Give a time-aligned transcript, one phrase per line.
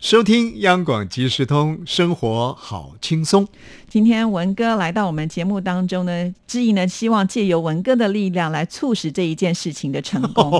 [0.00, 3.48] 收听央广即时通，生活好轻松。
[3.90, 10.50] 今天文哥来到我们节目当中呢，志毅呢希望借由文哥的力量来促使这一件事情的成功。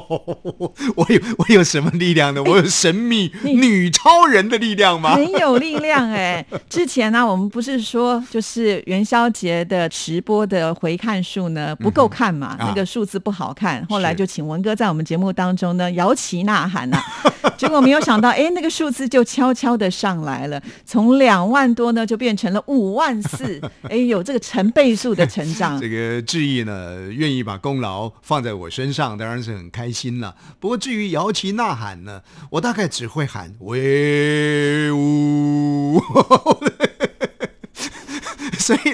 [0.97, 2.43] 我有我有什么力量呢？
[2.43, 5.15] 我有神秘女超人的力量吗？
[5.15, 6.43] 很有力量哎！
[6.71, 16.99] 之前呢、我们不是说就是元宵节的直播的回看数呢不够看嘛，啊那个数字不好看，后来就请文哥在我们节目当中呢摇旗呐喊呐、
[17.59, 25.89] 结果没有想到，哎，那个数字就悄悄的上来了，从两万多呢就变成了五万是，哎，有这个成倍数的成长 这。
[25.89, 30.35] 个志毅呢，愿意把功劳放在我身上，当然是很开心了。
[30.61, 36.01] 不过至于摇旗呐喊呢，我大概只会喊威武。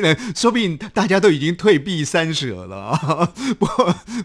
[0.01, 3.33] 呢，说不定大家都已经退避三舍了啊。
[3.59, 3.67] 不，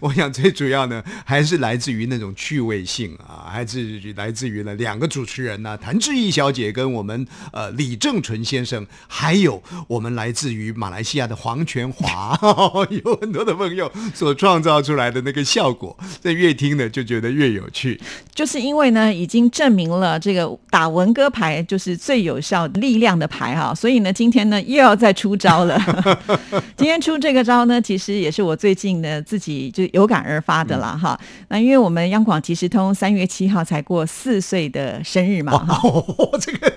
[0.06, 12.38] 我想最主要呢，还是来自于那种趣味性啊，还是来自于呢两个主持人呢、谭志毅小姐跟我们呃李正淳先生，还有我们来自于马来西亚的黄全华，
[13.04, 18.00] 有很多的朋友所创造出来的那个效果，这越听呢就觉得越有趣。
[18.34, 25.80] 就是因为呢，已经证明了这个打文歌牌就是最有效力量的牌哈，所以呢，今天呢又要再出招了。
[26.76, 31.18] 今天出这个招呢，其实也是我最近呢自己就有感而发的啦哈。
[31.48, 36.72] 那因为我们央广即时通三月七号才过四岁的生日嘛哈，哦， 这个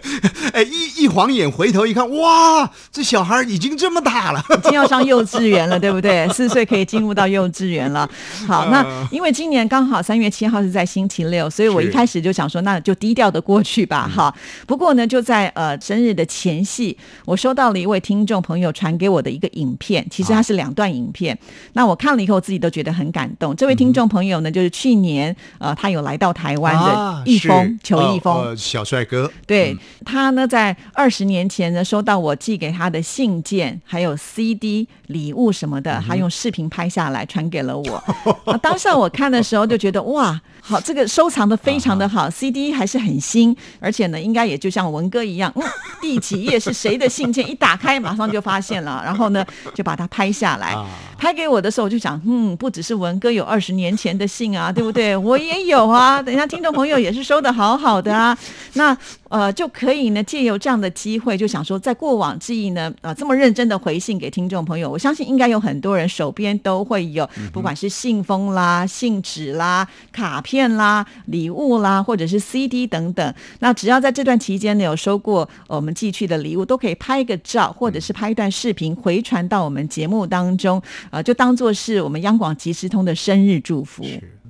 [0.54, 4.44] 哎一一晃眼回头一看，哇，这小孩已经这么大了。
[4.58, 6.28] 已经要上幼稚园了，对不对？
[6.30, 8.10] 四岁可以进入到幼稚园了。
[8.48, 14.10] 好，那因为今年刚好三月七号是在星期六，所以我一开始就想说，那就低调的过去吧。
[14.14, 14.34] 哈，
[14.68, 21.38] 不过呢，就在呃生日的前夕，我收到了一位听众朋友传给我的一个影片，其实它是两段影片。
[21.74, 23.56] 那我看了以后，我自己都觉得很感动。
[23.56, 28.34] 这位听众朋友呢，就是去年呃他有来到台湾的易峰、啊是裘易峰。
[28.36, 38.04] 呃呃小帅哥，对、他呢，在二十年前呢，收到我寄给他的信件，还有 CD 礼物什么的，他用视频拍下来传给了我。
[38.52, 45.64] 啊当下我看的时候就觉得哇，好，这个收藏的非常的好、c d 还是很新，而且呢，应该也就像文哥一样，嗯，
[46.02, 50.70] 第几页是谁的信件，一打开马上就发现了，然后呢，就把它拍下来。
[50.72, 50.88] 啊
[51.24, 55.16] 拍给我的时候，我就想，嗯，不只是文哥有二十年前的信啊，对不对？
[55.16, 56.22] 我也有啊。
[56.22, 58.38] 等一下，听众朋友也是收的好好的啊。
[58.74, 58.98] 那
[59.30, 73.34] 呃，就可以呢，借由这样的机会，就想说，在过往记忆呢，呃，这么认真的回信给听众朋友，我相信应该有很多人手边都会有，不管是信封啦、信纸啦、卡片啦、礼物啦，或者是 CD 等等。
[73.60, 80.82] 那只要在这段期间呢，有收过我们寄去的礼物，都可以拍一个照，或者是拍一段视频回传到我们节目当中，
[81.12, 84.04] 呃，就当做是我们央广即时通的生日祝福。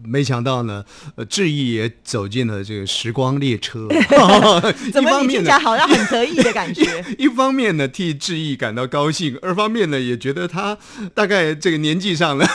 [0.05, 0.83] 没想到呢，
[1.15, 3.87] 呃，志毅也走进了这个时光列车。
[4.93, 7.03] 怎么你听起来好像很得意的感觉？
[7.17, 10.77] 一方面呢，替志毅感到高兴；二方面呢，也觉得他
[11.13, 12.45] 大概这个年纪上呢，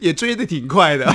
[0.00, 1.06] 也追得挺快的。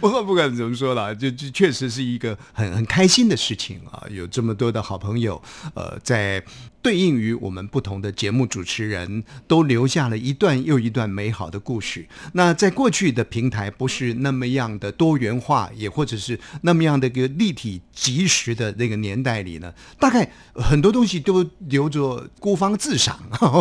[0.00, 4.02] 不过不管怎么说啦，就就确实是一个很很开心的事情啊！
[4.10, 5.40] 有这么多的好朋友，
[5.74, 6.42] 呃，在
[6.82, 12.04] 对应于我们不同的节目主持人，都留下了一段又一段美好的故事。
[12.32, 23.20] 那在过去的平台不是那么样的多元化，也或者是那么样的一个立体及时的那个年代里呢，大概很多东西都留着孤芳自赏，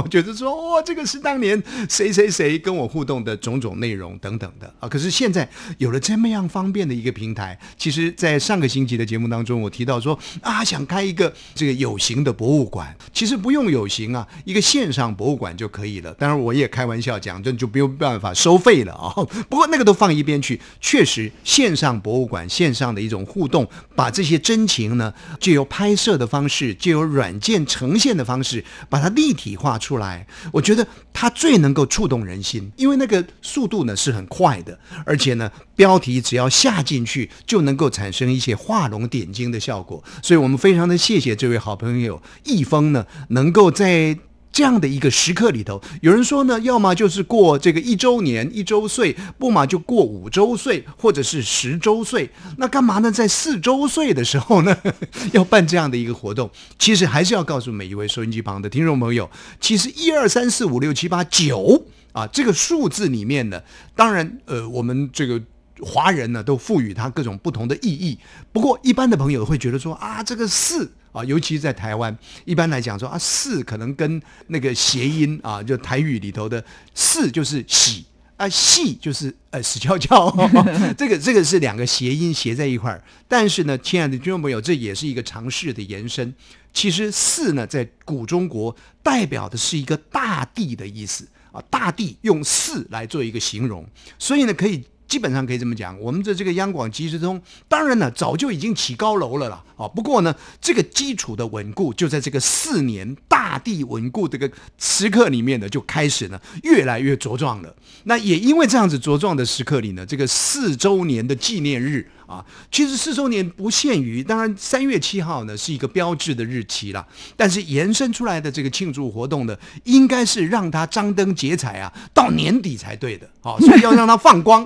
[0.09, 4.89] 觉得说哇、这个是当年谁谁谁跟我互动的种种内容等等的啊。
[4.89, 16.13] 可是现在有了这么样方便的一个平台，其实，在上个星期的节目当中，我提到说啊，想开一个这个有形的博物馆，其实不用有形啊，一个线上博物馆就可以了。
[16.13, 19.13] 当然，我也开玩笑讲，这就没有办法收费了啊。
[19.49, 30.25] 不过那个都放一边去，确实线上博物馆线上的一种互动，把这些真情呢，借由拍摄的方式，借由软件呈现的方式，把它立体化出来。
[30.51, 40.03] 我觉得它最能够触动人心，因为那个速度呢是很快的，而且呢，标题只要下进去就能够产生一些画龙点睛的效果。
[40.23, 44.17] 所以我们非常的谢谢这位好朋友易峰呢，能够在。
[44.53, 52.29] 这样的一个时刻里头，有人说呢，要么就是过这个一周年、一周岁，不嘛就过五周岁，或者是十周岁。
[52.57, 53.09] 那干嘛呢？
[53.09, 54.77] 在四周岁的时候呢，
[55.31, 56.51] 要办这样的一个活动？
[56.77, 59.31] 其实还是要告诉每一位收音机旁的听众朋友，
[59.61, 63.61] 其实一二三四五六七八九啊，这个数字里面呢，
[63.95, 65.41] 当然呃，我们这个。
[65.83, 68.15] 华人呢，都赋予它各种不同的意义。
[68.53, 76.63] 不过，一般的朋友会觉得说啊，这个四啊，尤其是在台湾，一般来讲说啊，四可能跟那个谐音啊，就台语里头的
[76.93, 78.05] 四就是喜
[78.37, 80.33] 啊，戏就是呃死翘翘，
[80.97, 83.03] 这个这个是两个谐音谐在一块儿。
[83.27, 86.33] 但是呢，亲爱的听众朋友，这也是一个尝试的延伸。
[86.73, 93.85] 其实四呢，在古中国代表的是一个大地的意思啊，大地用四来做一个形容，
[94.17, 94.83] 所以呢，可以。
[95.11, 99.61] 基本上可以这么讲，我们的这个央广即时通，当然呢早就已经起高楼了啦。
[99.75, 99.85] 啊。
[99.85, 107.75] 不过呢，这个基础的稳固，就在这个四年大地稳固这个时刻里面呢，就开始呢越来越茁壮了。
[108.05, 112.09] 那也因为这样子茁壮的时刻里呢，这个四周年的纪念日。
[112.31, 117.05] 啊，其实四周年不限于，当然三月七号呢是一个标志的日期了，
[117.35, 123.29] 但是延伸出来的这个庆祝活动呢，应该是让它张灯结彩啊，到年底才对的。
[123.41, 124.65] 好， 所以要让它放光。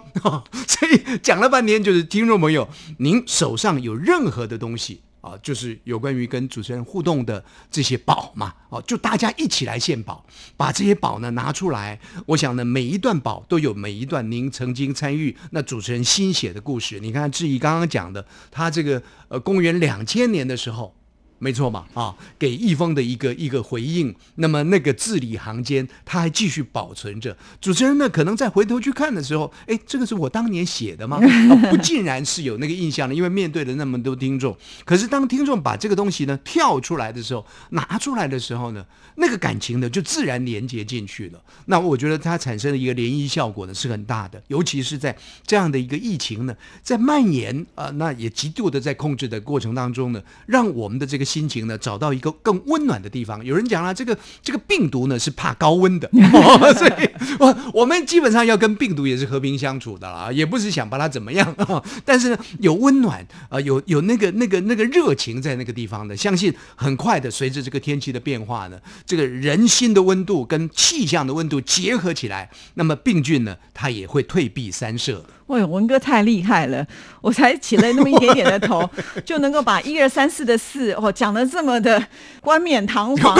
[0.67, 2.69] 所以讲了半天，就是听众朋友，
[2.99, 5.01] 您手上有任何的东西。
[5.25, 10.23] 啊，就是有关于跟主持人互动的这些宝嘛，哦，就大家一起来献宝，
[10.55, 11.99] 把这些宝呢拿出来。
[12.27, 16.99] 我想呢，每一段宝都有每一段您曾经参与那主持人心血的故事。
[16.99, 20.95] 你看志毅刚刚讲的，他这个呃，公元两千年的时候。
[21.37, 27.35] 没错嘛，啊，给易峰的一个一个回应，那么那个字里行间，他还继续保存着。
[27.59, 31.19] 主持人呢，可能再回头去看的时候，哎，这个是我当年写的吗？
[31.69, 34.55] 不尽然是有那个印象的，因为面对了那么多听众。
[34.85, 38.85] 可是当听众把这个东西呢跳出来的时候，拿出来的时候呢，
[39.17, 41.43] 那个感情呢就自然连接进去了。
[41.65, 45.15] 那我觉得它产生的一个涟漪效果呢是很大的，尤其是在
[45.45, 51.24] 这样的一个疫情呢在蔓延啊，那也极度的在控制的过程当中呢，让我们的这个。
[51.25, 53.43] 心情呢，找到一个更温暖的地方。
[53.43, 56.07] 有人讲了，这个这个病毒呢是怕高温的，
[56.77, 61.55] 所以我我们基本上要跟病毒也是和平相处的啦，也不是想把它怎么样。
[62.05, 75.25] 但是呢，有温暖啊，有有那个那个那个热情在那个地方的，相信很快的，随着这个天气的变化呢，这个人心的温度跟气象的温度结合起来，那么病菌呢，它也会退避三舍。
[75.47, 76.83] 喂，文哥太厉害了！
[77.21, 78.87] 我才起了那么一点点的头，
[79.23, 82.03] 就能够把一二三四的四哦讲的这么的
[82.41, 83.39] 冠冕堂皇，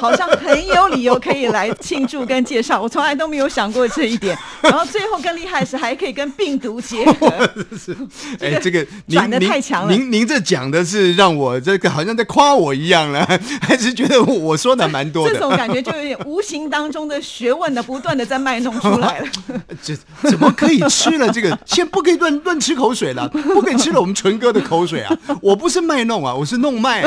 [0.00, 2.82] 好像很有理由可以来庆祝跟介绍。
[2.82, 4.36] 我从来都没有想过这一点。
[4.62, 7.28] 然后最后更厉害是还可以跟病毒结合。
[8.42, 9.92] 哎，这个转的太强了。
[9.92, 13.24] 您您这讲的是让我这个好像在夸我一样了，
[13.62, 15.34] 还是觉得我说的蛮多的？
[15.34, 19.26] 这种感觉就有点无形当中的学问的不断的在卖弄出来了。
[19.80, 19.96] 这
[20.28, 21.43] 怎么可以吃了这个？
[21.66, 25.18] 先不可以乱乱吃口水了，不可以吃了我们纯哥的口水啊！
[25.42, 27.02] 我不是卖弄啊，我是弄卖。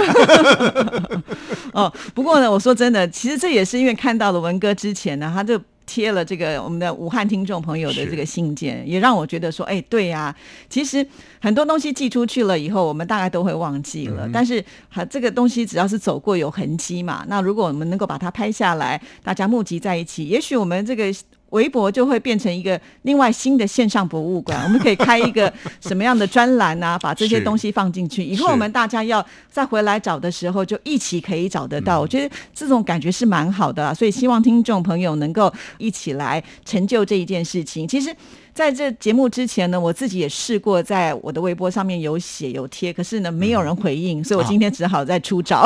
[1.74, 10.36] 哦，不过呢，我说真的，其实这也是因为看到了文哥之前呢，他就贴了这个我们的武汉听众朋友的这个信件，也让我觉得说，哎，对呀，
[10.70, 11.06] 其实
[11.40, 14.28] 很多东西寄出去了以后，我们大概都会忘记了。
[14.34, 21.14] 但是，哈，这个东西只要是走过有痕迹嘛，那如果我们能够把它拍下来，大家募集在一起，也许我们这个。
[21.50, 25.52] 微博就会变成一个另外新的线上博物馆， 我们可以开一个
[25.82, 26.98] 什么样的专栏啊？
[27.00, 32.00] 把这些东西放进去，以后我们大家要再回来找的时候，就一起可以找得到。
[32.00, 37.88] 我觉得这种感觉是蛮好的，所以希望听众朋友能够一起来成就这一件事情。
[37.88, 38.16] 其实。
[38.58, 45.64] 在这节目之前呢，我自己也试过在我的微博上面有写有贴，可是呢没有人回应，所以我今天只好再出招。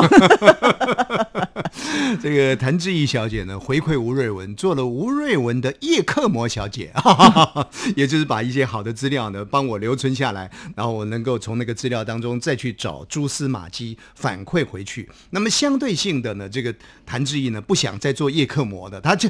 [2.22, 6.92] 这个谭志毅小姐呢回馈吴瑞文，做了吴瑞文的叶克膜小姐，
[7.96, 15.08] 也就是把一些好的资料呢帮我留存下来，然后我能够从那个资料当中再去找蛛丝马迹反馈回去。
[15.30, 16.74] 那么相对性的呢，这个
[17.06, 19.28] 谭志毅呢不想再做叶克膜的，他就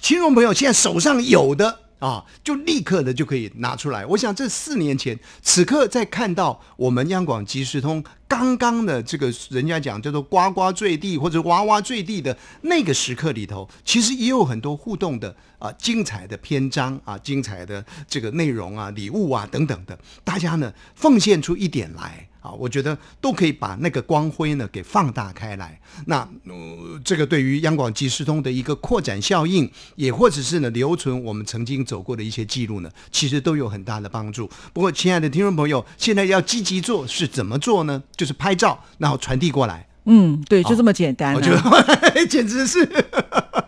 [0.00, 1.83] 听众朋友现在手上有的。
[1.98, 4.04] 啊，就立刻的就可以拿出来。
[4.06, 22.28] 我想这四年前，此刻在看到我们央广即时通刚刚的这个人家讲叫做呱呱坠地或者哇哇坠地的那个时刻里头，其实也有很多互动的啊，精彩的篇章啊，精彩的这个内容啊，礼物啊等等的，大家呢奉献出一点来。
[22.44, 25.80] 啊，我觉得都可以把那个光辉呢给放大开来。
[26.04, 34.46] 那呃，这个对于央广即时通的一个扩展效应，也或者是呢留存我们曾经走过的一些记录呢，其实都有很大的帮助。
[34.74, 38.02] 不过，亲爱的听众朋友，现在要积极做是怎么做呢？
[38.14, 39.88] 就是拍照，然后传递过来。
[40.04, 41.36] 嗯，对，就这么简单、啊。
[41.36, 42.86] 我觉得简直是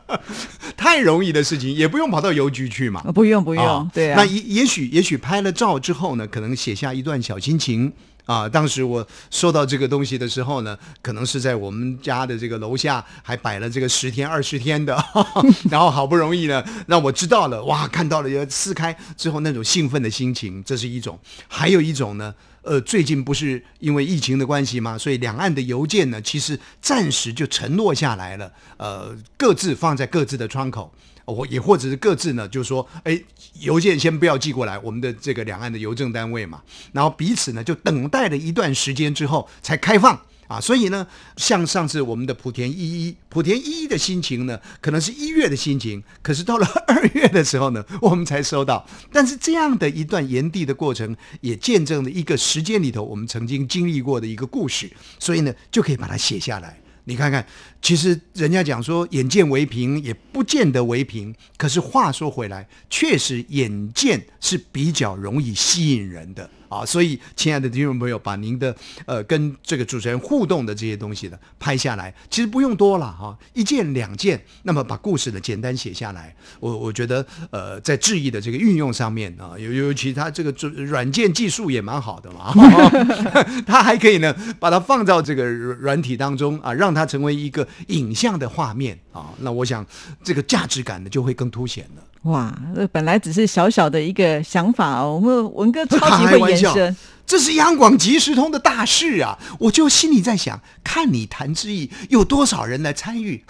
[0.76, 3.00] 太容易的事情，也不用跑到邮局去嘛。
[3.06, 7.90] 呃不用不用，啊对啊那，也也许也许拍了照之后呢，可能写下一段小心情。
[8.26, 14.96] 啊，当时我收到这个东西的时候呢，可能是在我们家的这个楼下还摆了这个十天二十天的，
[15.70, 21.16] 然后好不容易呢，让我知道了，哇，看到了要撕开之后那种兴奋的心情，这是一种；
[21.48, 22.34] 还有一种呢，
[22.66, 24.98] 呃，最近不是因为疫情的关系嘛？
[24.98, 30.92] 所以两岸的邮件呢，其实暂时就承诺下来了，呃，各自放在各自的窗口。
[31.24, 33.20] 我也或者是各自呢，就说，哎，
[33.60, 36.60] 邮件先不要寄过来，我们的这个两岸的邮政单位嘛，
[36.92, 48.86] 然后彼此呢就等待了一段时间之后才开放啊，所以呢，像上次我们的莆田一一，莆田一一的心情呢，可能是一月的心情，可是到了 二月的时候呢，我们才收到。
[49.12, 56.80] 但是这样的一段炎帝的过程，也见证了一个时间里头我们曾经经历过的一个故事，所以呢，就可以把它写下来。
[57.08, 57.46] 你看看，
[57.80, 61.32] 其实人家讲说眼见为凭，也不见得为凭。
[61.56, 66.84] 可是话说回来，确实眼见是比较容易吸引人的啊。
[66.84, 68.74] 所以，亲爱的听众朋友，把您的
[69.06, 76.34] 呃跟这个主持人互动的这些东西呢拍下来，其实不用多了哈、一件两件，那么把故事呢简单写下来。
[76.60, 80.50] 我我觉得呃在质疑的这个运用上面啊，尤尤其他这个
[80.84, 82.52] 软软件技术也蛮好的嘛，
[83.66, 89.86] 它还可以呢把它放到这个软软体当中啊，让它成为一个影像的画面啊，那我想
[90.24, 92.02] 这个价值感呢就会更凸显了。
[92.26, 96.96] 哇，这本来只是小小的一个想法哦，我们文哥超级会延伸。
[97.26, 99.36] 这是央广即时通的大事啊！
[99.58, 103.44] 我就心里在想，看你谈之意，有多少人来参与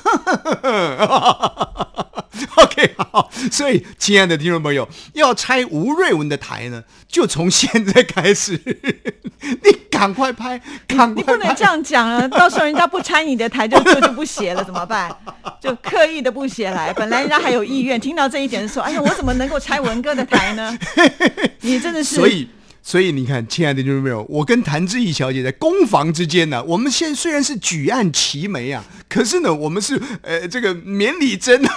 [2.57, 8.61] OK，好，所以亲爱的听众朋友，要拆吴瑞文的台呢，就从现在开始，
[9.41, 12.27] 你赶快拍，赶你快拍不能这样讲啊！
[12.29, 15.15] 到时候人家不拆你的台就就就不写了，怎么办？
[15.61, 20.77] 就刻意的不写来，本来人家还有意愿，听到这一点就说：“哎呀，我怎么能够拆文哥的台呢？”
[21.63, 22.49] 你真的是，所以，
[22.83, 31.75] 所以你看，亲爱的听众朋友，我跟谭志毅小姐在攻防之间呢，我们现在虽然是举案齐眉啊，可是呢，我们是呃这个免礼真啊。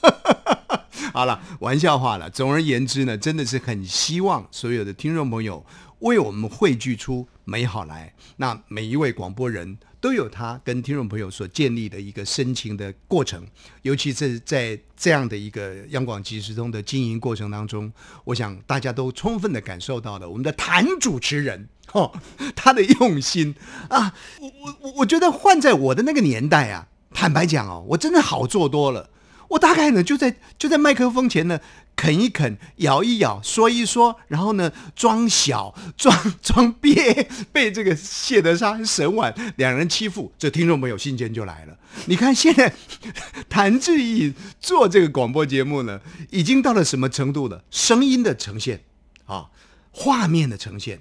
[1.12, 2.30] 好了，玩笑话了。
[2.30, 5.64] 总而言之呢，真的是很希望所有的听众朋友
[6.00, 8.14] 为我们汇聚出美好来。
[8.36, 13.44] 那每一位广播人都有他跟听众朋友所建立的一个深情的过程，
[13.82, 17.92] 尤其是在这样的一个央广即时通的经营过程当中，
[18.24, 21.68] 我想大家都充分的感受到了我们的谭主持人。
[21.92, 22.12] 哦，
[22.54, 23.56] 他的用心
[23.88, 29.10] 啊，我我我觉得换在我的那个年代啊，坦白讲哦，我真的好做多了。
[29.50, 31.60] 我大概呢就在就在麦克风前呢
[31.96, 41.76] 啃一啃，咬一咬，说一说，然后呢装小装 装憋，被这个谢德沙、沈婉两人欺负，这听众朋友信件就来了。
[42.06, 42.72] 你看现在
[43.50, 47.64] 谭志毅做这个广播节目呢，已经到了什么程度了？
[47.70, 48.84] 声音的呈现
[49.26, 49.50] 啊，
[49.90, 51.00] 画面的呈现，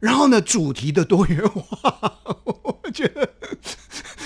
[0.00, 3.34] 然后呢主题的多元化， 我觉得。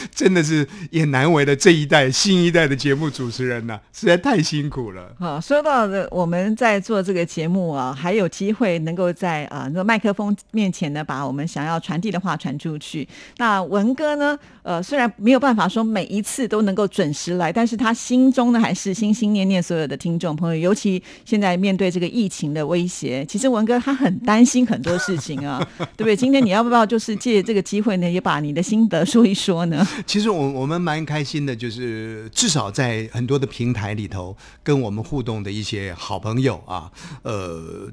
[0.15, 5.15] 真的是也难为了这一代新一代的节目主持人呐、实在太辛苦了。
[5.19, 13.07] 好，说到的我们在做这个节目啊，还有机会能够在啊那个麦克风面前呢，把我们想要传递的话传出去。
[13.39, 26.17] 那文哥呢，呃，虽然没有办法说每一次都能够准时来，但是他心中呢还是心心念念所有的听众朋友，尤其现在面对这个疫情的威胁，其实文哥他很担心很多事情啊，对不对？
[26.17, 29.87] 今天你要不要就是借这个机会呢，也把你的心得说一说呢？
[30.07, 36.91] 其实我我们蛮开心的，就是至少在很多的平台里头跟我们互动的一些好朋友啊，
[37.23, 37.91] 呃，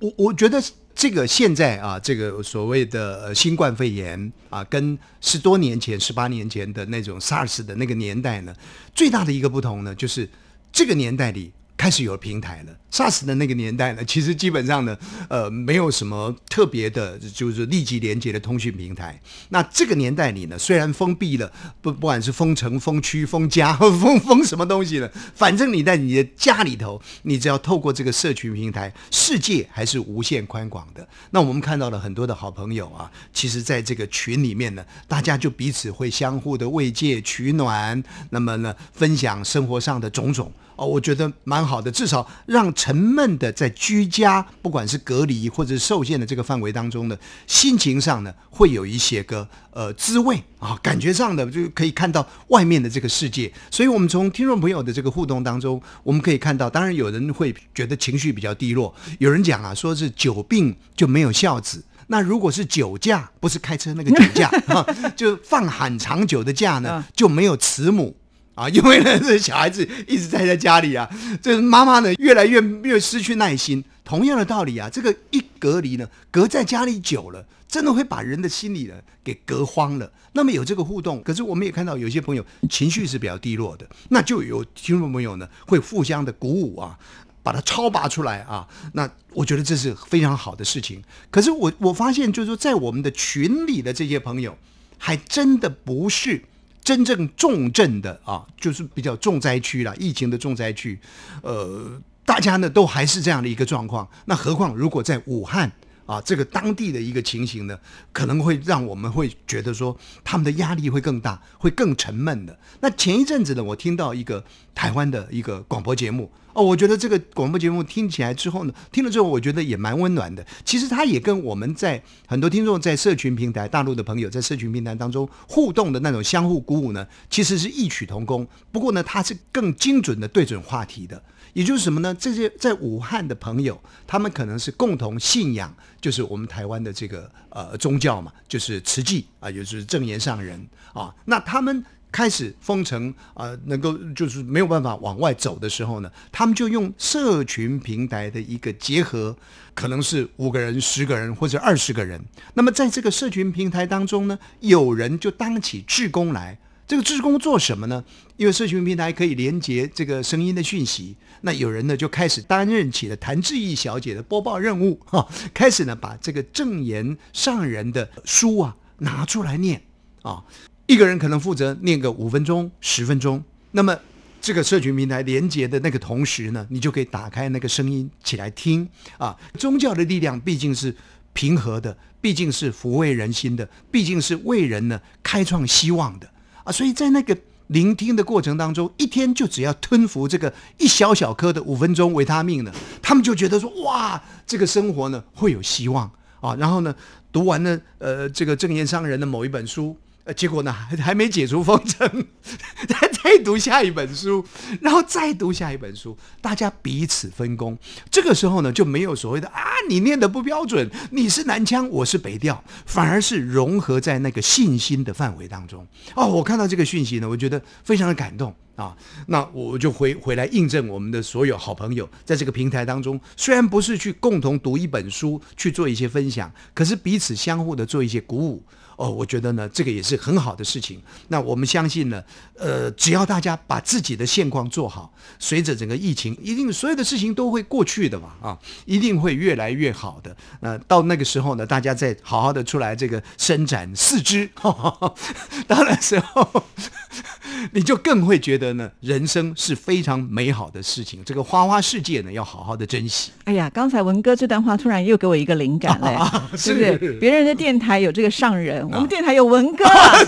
[0.00, 0.62] 我我觉得
[0.94, 8.54] 这个现在啊，这个所谓的新冠肺炎啊，跟十多年前、十八年前的那种 SARS 的那个年代呢，
[8.94, 10.28] 最大的一个不同呢，就是
[10.72, 11.52] 这个年代里。
[11.78, 19.18] 开始有平台了，SARS 的那个年代呢，其实基本上呢，呃，没有什么特别的，就是立即连接的通讯平台。
[19.50, 31.08] 那这个年代里呢，虽然封闭了，不不管是封城、封区、封家、 封封什么东西呢，反正你在你的家里头，你只要透过这个社群平台，世界还是无限宽广的。
[31.30, 40.52] 那我们看到了很多的好朋友啊，其实在这个群里面呢，大家就彼此会相互的慰藉、取暖，那么呢，分享生活上的种种。
[40.78, 47.18] 哦，我觉得蛮好的，至少让沉闷的在居家，不管是隔离或者是受限的这个范围当中呢，
[47.48, 53.52] 心情上呢会有一些个呃滋味啊，感觉上的就可以看到外面的这个世界。
[53.72, 61.84] 所以，我们从听众朋友的这个互动当中，我们可以看到，当然有人会觉得情绪比较低落，有人讲啊，说是久病就没有孝子。
[62.06, 68.16] 那如果是酒驾，不是开车那个酒驾，哈 就放很长久的假呢嗯，就没有慈母。
[68.58, 71.08] 啊，因为呢， 这小孩子一直待在家里啊，
[71.40, 73.84] 这妈妈呢越来越越失去耐心。
[74.04, 80.10] 同样的道理啊，这个一隔离呢，隔在家里久了，真的会把人的心理呢给隔慌了。
[80.32, 86.98] 那么有这个互动，可是我们也看到有些朋友情绪是比较低落的，那就有听众朋友呢会互相的鼓舞啊，
[87.42, 88.66] 把它超拔出来啊。
[88.94, 91.02] 那我觉得这是非常好的事情。
[91.30, 94.56] 可是我我发现，就是说在我们的群里的这些朋友，
[94.96, 96.42] 还真的不是。
[96.88, 100.98] 真正重症的啊，就是比较重灾区了，疫情的重灾区，
[101.42, 104.08] 呃，大家呢都还是这样的一个状况。
[104.24, 105.70] 那何况如果在武汉
[106.08, 107.78] 啊，这个当地的一个情形呢，
[108.12, 112.58] 可能会让我们会觉得说他们的压力会更大，会更沉闷的。
[112.80, 114.42] 那前一阵子呢，我听到一个
[114.74, 120.42] 台湾的一个广播节目哦，我觉得这个广播节目听起来之后呢，听了之后我觉得也蛮温暖的。
[120.64, 128.48] 其实它也跟我们在很多听众在社群平台、大陆的朋友在社群平台当中互动的那种相互鼓舞呢，其实是异曲同工。
[128.72, 131.22] 不过呢，它是更精准的对准话题的。
[131.52, 132.14] 也就是什么呢？
[132.14, 141.14] 这些在武汉的朋友，他们可能是共同信仰，就是我们台湾的这个呃宗教嘛，就是慈济啊，也就是正言上人啊。
[141.24, 149.36] 那他们开始封城啊，能够就是没有办法往外走的时候呢，他们就用社群平台的一个结合，
[149.74, 152.20] 可能是五个人、十个人或者二十个人。
[152.54, 156.58] 那么在这个社群平台当中呢，有人就当起志工来。
[156.88, 158.02] 这个志工做什么呢？
[158.38, 169.82] 因为社群平台可以连接这个声音的讯息，那有人呢就开始担任起了谭志毅小姐的播报任务哈，开始呢把这个正言上人的书啊拿出来念
[170.22, 170.42] 啊，
[170.86, 173.94] 一个人可能负责念个五分钟、十分钟，那么
[174.40, 179.36] 这个社群平台连接的那个同时呢，你就可以打开那个声音起来听啊。
[179.58, 180.96] 宗教的力量毕竟是
[181.34, 186.30] 平和的，毕竟是抚慰人心的，毕竟是为人呢开创希望的。
[186.68, 187.34] 啊，所以在那个
[187.68, 192.70] 聆听的过程当中，一天就只要吞服这个一小小颗的五分钟维他命呢，
[193.00, 196.10] 他们就觉得说哇，这个生活呢会有希望
[196.42, 196.54] 啊。
[196.56, 196.94] 然后呢，
[197.32, 199.96] 读完了呃这个正言商人的某一本书。
[200.34, 202.26] 结果呢， 还没解除封城，
[202.86, 204.44] 再读下一本书，
[204.80, 207.76] 然后再读下一本书，大家彼此分工。
[208.10, 215.86] 这个时候呢，就没有所谓的啊，你念的不标准，你是南腔，我是北调，反而是融合在那个信心的范围当中。
[216.14, 218.96] 哦，我看到这个讯息呢，我觉得非常的感动啊。
[219.26, 228.62] 那我就回回来印证我们的所有好朋友，在这个平台当中，虽然不是去共同读一本书去做一些分享，可是彼此相互的做一些鼓舞。
[228.96, 231.00] 哦，我觉得呢，这个也是很好的事情。
[231.28, 232.20] 那我们相信呢，
[232.56, 240.36] 呃，只要大家把自己的现况做好，随着整个疫情，一定所有的事情都会过去的嘛，啊，一定会越来越好的。
[240.62, 244.50] 那到那个时候呢，大家再好好的出来这个伸展四肢，
[245.68, 246.64] 到那时候，
[247.70, 251.22] 你就更会觉得呢，人生是非常美好的事情。
[251.24, 253.32] 这个花花世界呢，要好好的珍惜。
[253.44, 256.16] 哎呀，刚才文哥这段话突然又给我一个灵感嘞，
[256.64, 257.04] 对不？
[257.04, 260.18] 是别人的电台有这个上人，我们电台有文哥啊。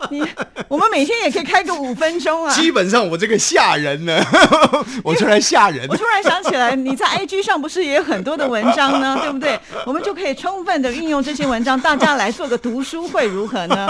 [0.10, 0.24] 你
[0.68, 2.54] 我们每天也可以开个五分钟啊。
[2.54, 4.18] 基本上我这个吓人呢，
[5.04, 5.94] 我突然吓人我。
[5.94, 9.58] 突然想起来，你在 IG 上不是也有很多的文章呢，对不对？
[9.84, 13.86] 我们就可以充分的运用这些文章，大家来做个读书会，如何呢？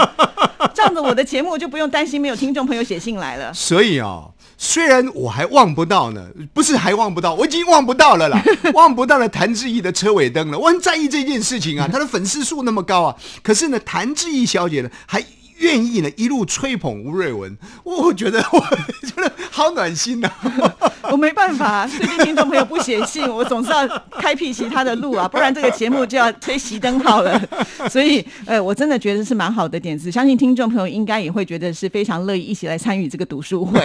[0.75, 3.53] 这样子我的节目就不用担心没有听众朋友写信来了。
[3.53, 4.23] 所以啊、
[4.57, 8.41] 虽然我还望不到呢，不是还望不到，我已经望不到了啦，
[8.73, 10.59] 望不到了谭志毅的车尾灯了。
[10.59, 15.23] 我很在意这件事情啊，他的粉丝数那么高啊，可是呢，谭志毅小姐呢还。
[15.59, 18.59] 愿意呢，一路吹捧吴瑞文，我觉得我
[19.07, 20.31] 觉得好暖心呐、
[21.11, 23.87] 我没办法，最近听众朋友不写信，我总是要
[24.19, 27.39] 开辟其他的路啊，不然这个节目就要吹熄灯号了。
[27.89, 33.79] 所以，呃，我真的觉得是蛮好的点子，相信听众朋友应该也会觉得是非常乐意一起来参与这个读书会。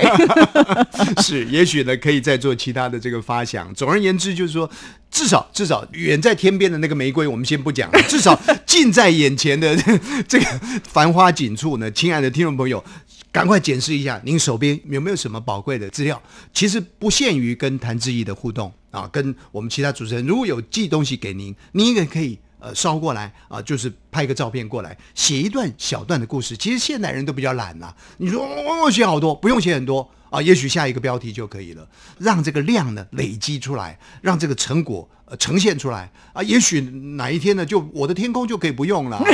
[1.22, 3.72] 是，也许呢可以再做其他的这个发想。
[3.74, 4.68] 总而言之，就是说，
[5.14, 9.74] 至少至少远在天边的那个玫瑰，我们先不讲， 至少近在眼前的
[10.26, 10.44] 这个
[10.82, 12.84] 繁花锦簇呢，亲爱的听众朋友。
[13.30, 16.22] 赶快检视一下您手边有没有什么宝贵的资料。
[16.52, 26.56] 其实不限于跟谭志毅的互动啊，跟我们其他主持人如果有寄东西给您，您也可以呃捎过来啊，就是拍个照片过来，写一段小段的故事。
[26.56, 31.86] 其实现代人都比较懒啦、你说、哦、写好多，不用写很多啊，也许下一个标题就可以了，
[32.18, 36.42] 让这个量呢累积出来，让这个成果呃呈现出来啊。
[36.42, 39.22] 也许哪一天呢，就我的天空就可以不用了。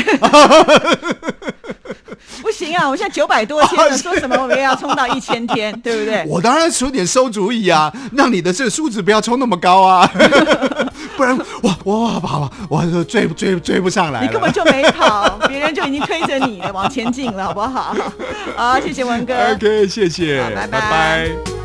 [2.61, 6.23] 不行啊，我现在九百多天了，说什么我们也要冲到一千天， 对不对？
[6.29, 10.07] 我当然出点馊主意啊，让你的这个数字不要冲那么高啊，
[11.17, 14.27] 不然我我跑我我追追追不上来了。
[14.27, 17.97] 你根本就没跑，别人就已经推着你了往前进了，好不好？
[18.55, 19.33] 好，谢谢文哥。
[19.55, 21.60] OK，谢谢，拜拜拜拜